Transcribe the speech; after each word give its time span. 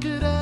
that 0.00 0.20
could 0.20 0.39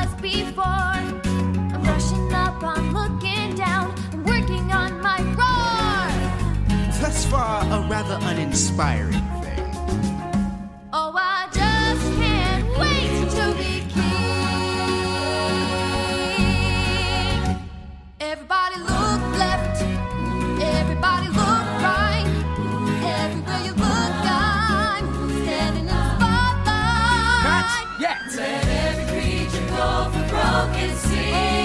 was 0.00 0.14
before. 0.20 0.64
I'm 0.64 1.84
up, 2.32 2.62
I'm 2.62 2.92
looking 2.92 3.54
down, 3.54 3.94
I'm 4.12 4.24
working 4.24 4.70
on 4.72 5.00
my 5.00 5.18
roar. 5.38 6.10
Thus 7.00 7.24
far, 7.26 7.62
a 7.64 7.86
rather 7.88 8.18
uninspiring 8.22 9.39
go 30.66 30.94
for 30.96 31.59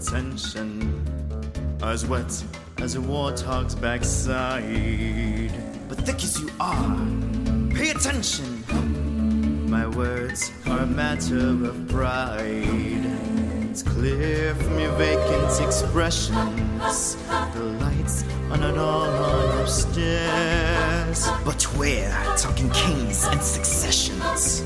of 0.00 0.06
retention 0.06 1.78
as 1.82 2.06
wet 2.06 2.44
as 2.78 2.94
a 2.96 2.98
warthog's 2.98 3.74
backside. 3.74 5.52
But 5.88 5.98
thick 5.98 6.16
as 6.16 6.40
you 6.40 6.50
are, 6.58 6.96
pay 7.74 7.90
attention. 7.90 8.64
My 9.70 9.86
words 9.86 10.52
are 10.66 10.80
a 10.80 10.86
matter 10.86 11.48
of 11.66 11.88
pride. 11.88 13.04
It's 13.70 13.82
clear 13.82 14.54
from 14.54 14.78
your 14.78 14.92
vacant 14.92 15.60
expressions. 15.66 17.16
The 17.54 17.64
lights 17.80 18.24
are 18.50 18.58
not 18.58 18.78
all 18.78 19.08
on 19.08 19.58
upstairs. 19.60 21.28
But 21.44 21.66
we're 21.76 22.10
talking 22.36 22.70
kings 22.70 23.24
and 23.24 23.42
successions. 23.42 24.62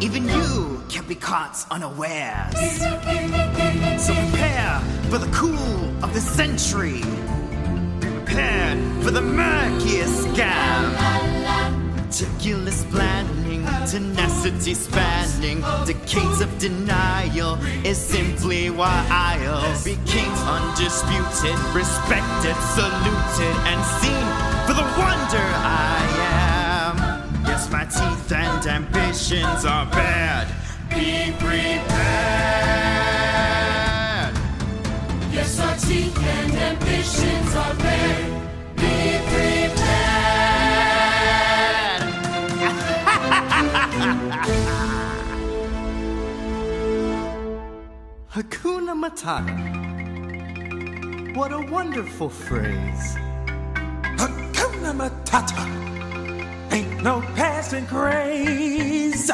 Even 0.00 0.28
you 0.28 0.79
can 0.90 1.06
be 1.06 1.14
caught 1.14 1.64
unawares. 1.70 2.52
So 4.02 4.12
prepare 4.12 4.80
for 5.08 5.18
the 5.18 5.30
cool 5.32 6.04
of 6.04 6.12
the 6.12 6.20
century. 6.20 7.02
Be 8.00 8.08
prepared 8.08 8.78
for 9.04 9.12
the 9.12 9.20
murkiest 9.22 10.26
scam. 10.26 10.82
Meticulous 11.94 12.84
planning, 12.86 13.64
tenacity 13.86 14.74
spanning, 14.74 15.60
decades 15.86 16.40
of 16.40 16.58
denial 16.58 17.54
is 17.86 17.96
simply 17.96 18.70
why 18.70 19.06
I'll 19.10 19.84
be 19.84 19.96
king, 20.06 20.32
undisputed, 20.56 21.56
respected, 21.72 22.56
saluted, 22.74 23.56
and 23.70 23.80
seen 24.02 24.26
for 24.66 24.74
the 24.74 24.88
wonder 24.98 25.46
I 25.62 26.02
am. 26.18 27.46
Yes, 27.46 27.70
my 27.70 27.84
teeth 27.84 28.32
and 28.32 28.66
ambitions 28.66 29.64
are 29.64 29.86
bad. 29.86 30.59
Be 31.00 31.32
prepared. 31.38 31.88
Yes, 35.32 35.58
our 35.58 35.76
teeth 35.76 36.18
and 36.22 36.52
ambitions 36.70 37.54
are 37.56 37.74
bare. 37.76 38.26
Be 38.76 39.18
prepared. 39.30 39.80
Hakuna 48.34 48.94
Matata. 49.02 49.56
What 51.34 51.50
a 51.52 51.60
wonderful 51.72 52.28
phrase. 52.28 53.16
Hakuna 54.20 54.92
Matata. 55.00 55.64
Ain't 56.74 57.02
no 57.02 57.22
passing 57.34 57.86
craze. 57.86 59.30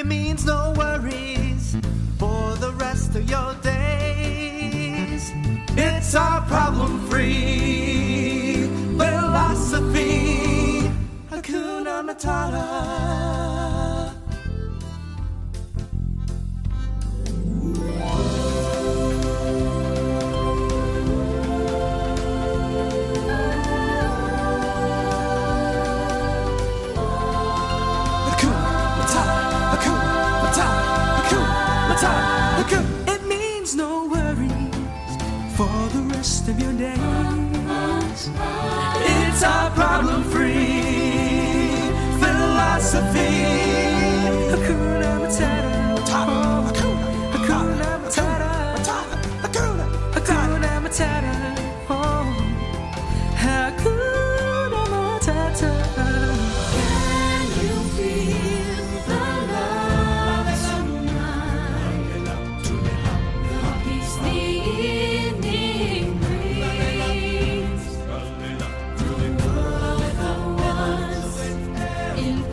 It 0.00 0.06
means 0.06 0.46
no 0.46 0.72
worries 0.78 1.76
for 2.16 2.56
the 2.56 2.72
rest 2.72 3.14
of 3.16 3.28
your 3.28 3.52
days. 3.56 5.30
It's 5.76 6.14
our 6.14 6.40
problem 6.46 7.06
free 7.10 8.66
philosophy. 8.96 10.90
Hakuna 11.30 12.02
Matata. 12.02 13.49
In 72.20 72.49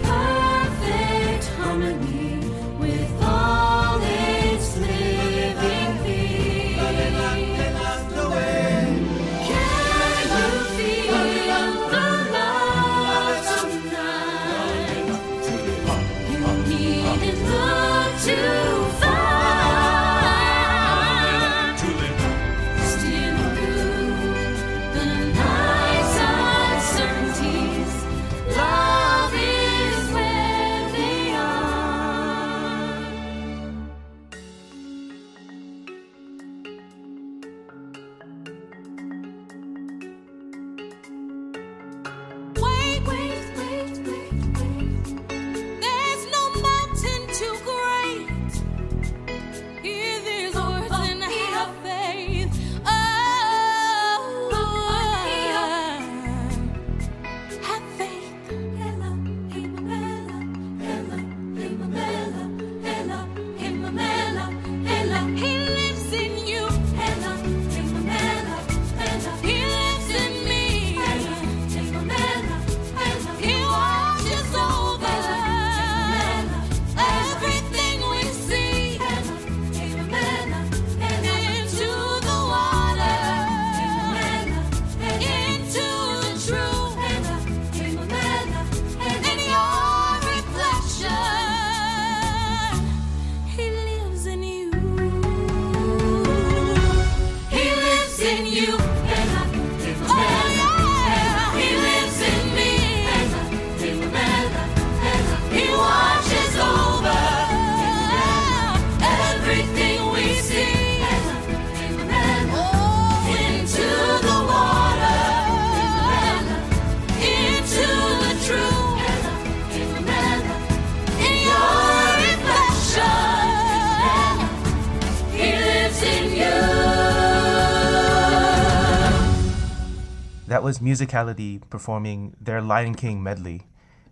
was 130.68 130.80
Musicality 130.80 131.62
performing 131.70 132.36
their 132.42 132.62
Lion 132.62 132.94
King 132.94 133.24
medley. 133.24 133.68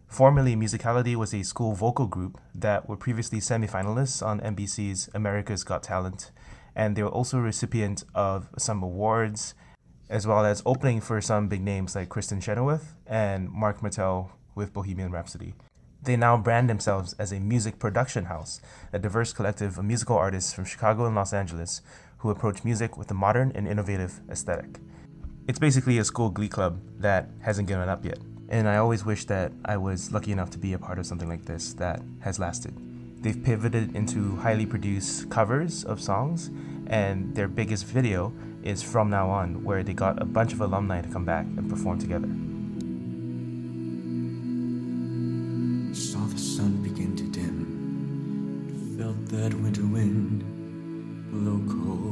Formerly, 0.07 0.55
Musicality 0.55 1.13
was 1.13 1.33
a 1.33 1.43
school 1.43 1.73
vocal 1.73 2.07
group 2.07 2.39
that 2.53 2.87
were 2.87 2.95
previously 2.95 3.39
semifinalists 3.39 4.25
on 4.25 4.39
NBC's 4.39 5.09
America's 5.13 5.65
Got 5.65 5.83
Talent, 5.83 6.31
and 6.73 6.95
they 6.95 7.03
were 7.03 7.09
also 7.09 7.39
recipient 7.39 8.05
of 8.15 8.47
some 8.57 8.81
awards, 8.81 9.53
as 10.09 10.25
well 10.25 10.45
as 10.45 10.63
opening 10.65 11.01
for 11.01 11.19
some 11.19 11.49
big 11.49 11.61
names 11.61 11.93
like 11.93 12.07
Kristin 12.07 12.41
Chenoweth 12.41 12.93
and 13.05 13.51
Marc 13.51 13.81
Martel 13.81 14.31
with 14.55 14.71
Bohemian 14.71 15.11
Rhapsody. 15.11 15.55
They 16.03 16.15
now 16.15 16.37
brand 16.37 16.69
themselves 16.69 17.11
as 17.19 17.33
a 17.33 17.41
music 17.41 17.79
production 17.79 18.25
house, 18.25 18.61
a 18.93 18.99
diverse 18.99 19.33
collective 19.33 19.77
of 19.77 19.83
musical 19.83 20.15
artists 20.15 20.53
from 20.53 20.63
Chicago 20.63 21.05
and 21.05 21.15
Los 21.15 21.33
Angeles 21.33 21.81
who 22.19 22.29
approach 22.29 22.63
music 22.63 22.97
with 22.97 23.11
a 23.11 23.13
modern 23.13 23.51
and 23.55 23.67
innovative 23.67 24.21
aesthetic. 24.29 24.79
It's 25.47 25.59
basically 25.59 25.99
a 25.99 26.03
school 26.03 26.31
glee 26.31 26.49
club 26.49 26.79
that 26.97 27.29
hasn't 27.41 27.67
given 27.67 27.87
up 27.87 28.03
yet. 28.03 28.17
And 28.49 28.67
I 28.67 28.77
always 28.77 29.05
wish 29.05 29.25
that 29.25 29.51
I 29.63 29.77
was 29.77 30.11
lucky 30.11 30.31
enough 30.31 30.49
to 30.51 30.57
be 30.57 30.73
a 30.73 30.79
part 30.79 30.97
of 30.97 31.05
something 31.05 31.29
like 31.29 31.45
this 31.45 31.73
that 31.73 32.01
has 32.21 32.39
lasted. 32.39 32.73
They've 33.21 33.43
pivoted 33.43 33.95
into 33.95 34.37
highly 34.37 34.65
produced 34.65 35.29
covers 35.29 35.83
of 35.83 36.01
songs, 36.01 36.49
and 36.87 37.35
their 37.35 37.47
biggest 37.47 37.85
video 37.85 38.33
is 38.63 38.81
From 38.81 39.11
Now 39.11 39.29
On, 39.29 39.63
where 39.63 39.83
they 39.83 39.93
got 39.93 40.19
a 40.19 40.25
bunch 40.25 40.51
of 40.51 40.61
alumni 40.61 41.01
to 41.01 41.09
come 41.09 41.25
back 41.25 41.45
and 41.45 41.69
perform 41.69 41.99
together. 41.99 42.27
Saw 45.93 46.25
the 46.25 46.39
sun 46.39 46.81
begin 46.81 47.15
to 47.17 47.23
dim. 47.29 48.97
Felt 48.97 49.25
that 49.27 49.53
winter 49.53 49.85
wind 49.85 50.43
blow 51.31 51.61
cold. 51.71 52.04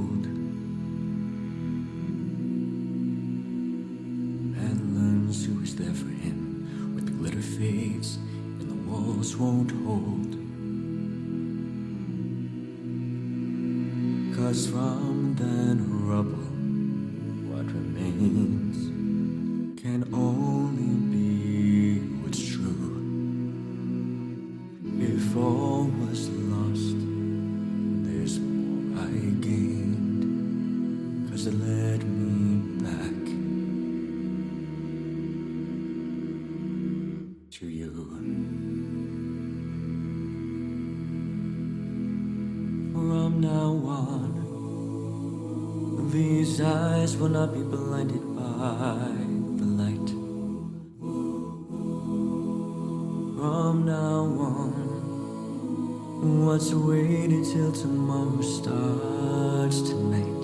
won't 9.43 9.71
hold. 9.85 10.31
Cause 14.37 14.67
from 14.67 15.35
then 15.37 15.77
rubble, 16.07 16.47
what 17.49 17.65
remains? 17.65 18.62
These 46.13 46.61
eyes 46.61 47.17
will 47.17 47.29
not 47.29 47.51
be 47.55 47.63
blinded 47.63 48.21
by 48.35 49.09
the 49.57 49.65
light. 49.81 50.09
From 53.35 53.83
now 53.83 54.21
on, 54.49 54.73
what's 56.45 56.71
waiting 56.71 57.43
till 57.43 57.71
tomorrow 57.71 58.41
starts 58.43 59.81
tonight. 59.89 60.43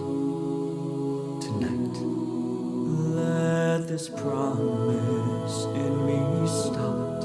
Tonight, 1.45 1.97
let 3.13 3.87
this 3.87 4.09
promise 4.09 5.65
in 5.65 5.93
me 6.07 6.47
start 6.47 7.21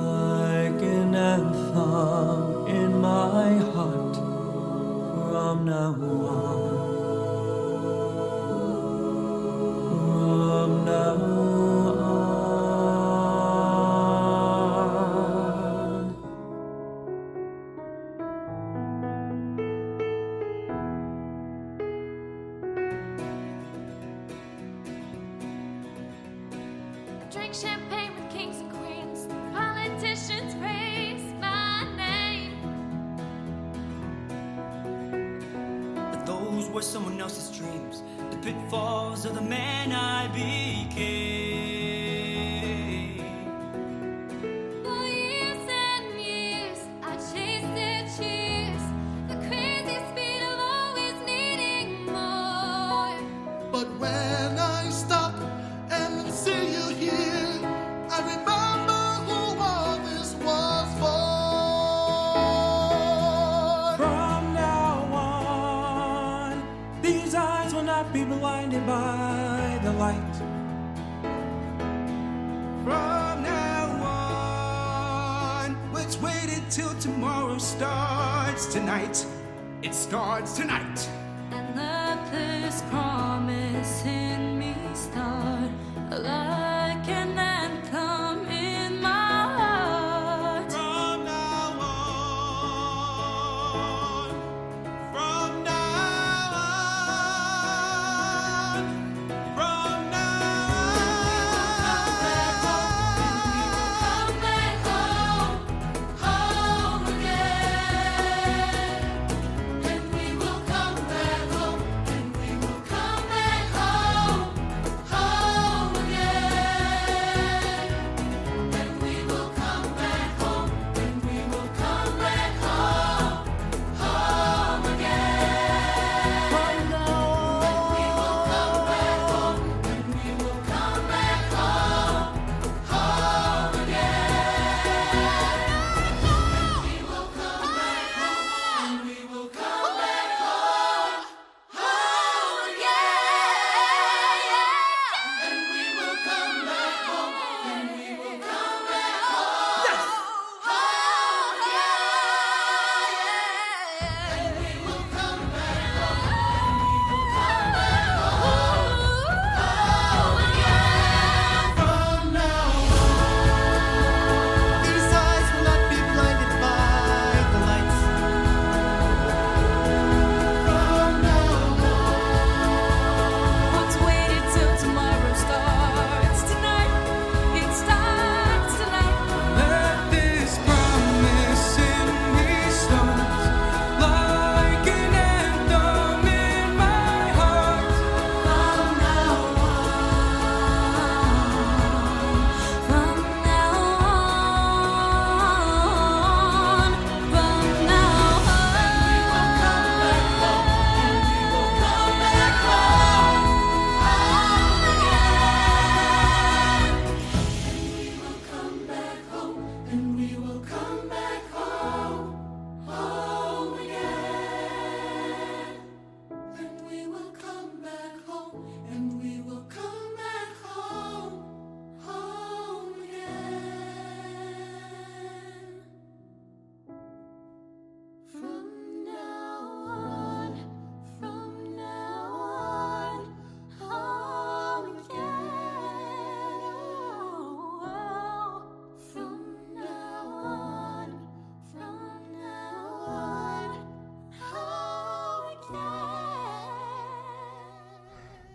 like 0.00 0.82
an 0.82 1.14
anthem 1.14 2.66
in 2.68 3.02
my 3.02 3.58
heart. 3.74 4.16
From 5.28 5.66
now 5.66 5.92
on. 5.92 6.43
Were 36.74 36.82
someone 36.82 37.20
else's 37.20 37.56
dreams, 37.56 38.02
the 38.32 38.36
pitfalls 38.38 39.24
of 39.24 39.36
the 39.36 39.40
man 39.40 39.92
I 39.92 40.26
became. 40.26 41.93
Be 68.14 68.24
blinded 68.24 68.86
by 68.86 69.80
the 69.82 69.92
light. 69.94 70.36
From 72.84 73.42
now 73.42 73.86
on, 75.66 75.92
let's 75.92 76.16
wait 76.20 76.48
until 76.56 76.94
tomorrow 77.00 77.58
starts 77.58 78.72
tonight. 78.72 79.26
It 79.82 79.96
starts 79.96 80.56
tonight. 80.56 81.08
And 81.50 81.74
let 81.74 82.30
this 82.30 82.82
promise 82.82 83.13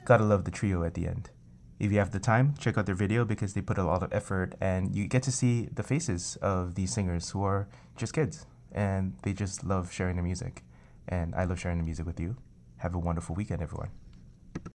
gotta 0.10 0.24
love 0.24 0.44
the 0.44 0.50
trio 0.50 0.84
at 0.84 0.96
the 0.96 1.06
end. 1.06 1.30
If 1.80 1.92
you 1.92 2.00
have 2.00 2.10
the 2.10 2.20
time, 2.20 2.56
check 2.58 2.80
out 2.80 2.88
their 2.88 2.96
video 2.96 3.24
because 3.26 3.54
they 3.54 3.62
put 3.62 3.78
a 3.78 3.84
lot 3.84 4.02
of 4.02 4.12
effort 4.12 4.56
and 4.60 4.96
you 4.96 5.08
get 5.08 5.22
to 5.24 5.32
see 5.32 5.70
the 5.72 5.84
faces 5.84 6.36
of 6.42 6.74
these 6.74 6.92
singers 6.92 7.30
who 7.30 7.44
are 7.44 7.68
just 7.96 8.14
kids 8.14 8.48
and 8.72 9.14
they 9.22 9.34
just 9.34 9.64
love 9.64 9.94
sharing 9.94 10.16
their 10.16 10.24
music. 10.24 10.64
And 11.08 11.36
I 11.36 11.44
love 11.44 11.60
sharing 11.60 11.78
the 11.78 11.84
music 11.84 12.08
with 12.08 12.20
you. 12.20 12.38
Have 12.78 12.96
a 12.96 13.00
wonderful 13.00 13.36
weekend, 13.36 13.62
everyone. 13.62 13.92